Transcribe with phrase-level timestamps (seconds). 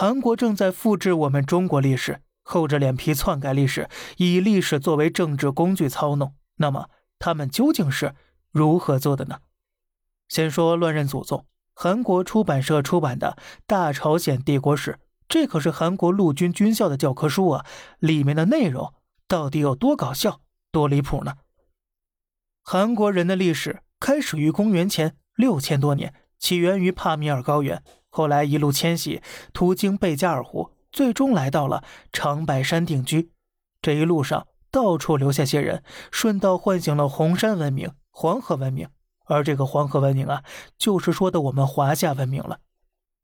[0.00, 6.34] 韩国正在复制我们中国历史，厚着脸皮篡改历史，以历史作为政治工具操弄。
[6.56, 6.88] 那么
[7.18, 8.14] 他们究竟是
[8.50, 9.40] 如何做的呢？
[10.26, 11.44] 先说乱认祖宗，
[11.74, 13.36] 韩国出版社出版的
[13.66, 14.92] 《大朝鲜帝国史》，
[15.28, 17.66] 这可是韩国陆军军校的教科书啊！
[17.98, 18.94] 里面的内容
[19.28, 20.40] 到底有多搞笑、
[20.72, 21.34] 多离谱呢？
[22.62, 27.82] 韩国人的历史开始于公元前六千多年，起源于帕米尔高原。
[28.10, 29.22] 后来一路迁徙，
[29.52, 33.30] 途经贝加尔湖，最终来到了长白山定居。
[33.80, 38.88] 这一路上，到处留下些人，顺道唤醒了红山文明、黄河文明。
[39.26, 40.42] 而这个黄河文明啊，
[40.76, 42.58] 就是说的我们华夏文明了。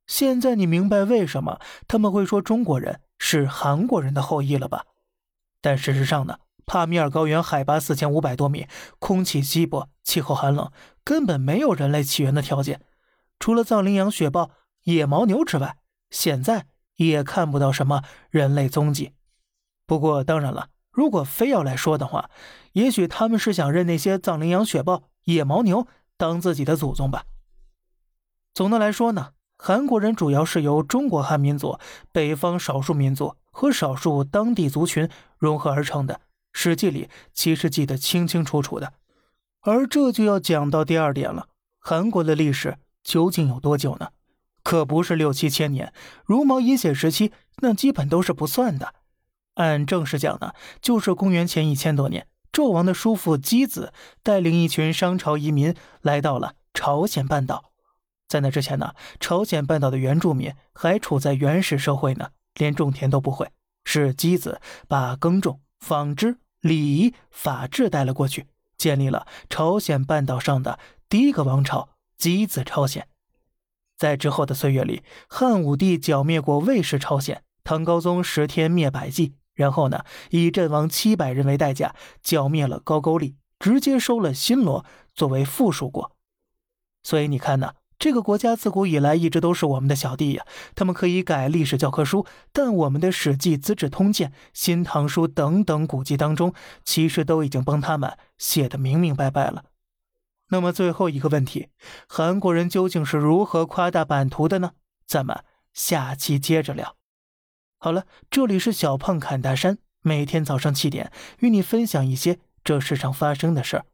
[0.06, 4.86] 现在你明白为什么他们会说中国人是韩国人的后裔了吧？
[5.60, 8.68] 但事实上呢，帕米尔高原海拔四千五百多米，
[9.00, 10.70] 空气稀薄，气候寒冷，
[11.02, 12.80] 根本没有人类起源的条件。
[13.40, 14.52] 除了藏羚羊、雪豹。
[14.86, 15.78] 野牦牛之外，
[16.10, 19.12] 现在也看不到什么人类踪迹。
[19.84, 22.30] 不过，当然了，如果非要来说的话，
[22.72, 27.24] 也许他们是想认那些藏羚羊、雪豹、野牦牛当自己的祖宗吧。
[28.54, 31.78] 总的来说呢，韩国人主要是由中国汉民族、
[32.12, 36.14] 北方少数民族和少数当地族群融合而成的，
[36.52, 38.92] 《史记》里其实记得清清楚楚的。
[39.62, 41.48] 而这就要讲到第二点了：
[41.80, 44.10] 韩国的历史究竟有多久呢？
[44.66, 45.92] 可不是六七千年，
[46.24, 48.94] 茹毛饮血时期那基本都是不算的。
[49.54, 53.92] 按正史讲呢，就是公元前一千多年，纣王的叔父箕子
[54.24, 55.72] 带领一群商朝移民
[56.02, 57.70] 来到了朝鲜半岛。
[58.26, 63.48] 在那之前呢，朝鲜半岛的原住民还处在原始社会呢，连种田都不会。
[63.84, 73.06] 是箕子把耕种、纺织、礼仪、法治带了过去，建立了朝鲜半岛上的第一个王朝——箕子朝鲜。
[73.96, 84.84] 在之后的岁月里，汉武帝剿灭过魏氏朝鲜，唐高宗十天灭百济，然后呢，以阵亡七百人为代价剿灭了高句丽，直接收了新罗
[85.14, 86.12] 作为附属国。
[87.02, 90.44] 所以你看呢，这个国家自古以来一直都是我们的小弟呀。
[90.74, 96.52] 他们可以改历史教科书，但我们的《史记》《资治通鉴》《新唐书》等等古籍当中，
[96.84, 99.64] 其实都已经帮他们写的明明白白了。
[100.48, 101.68] 那么最后一个问题，
[102.08, 104.72] 韩国人究竟是如何夸大版图的呢？
[105.06, 106.96] 咱们下期接着聊。
[107.78, 113.86] 好了，这里是小胖侃大山，每天早上七点与你分享一些这世上发生的事儿，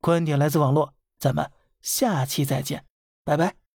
[0.00, 2.84] 观点来自网络，咱们下期再见，
[3.24, 3.67] 拜拜。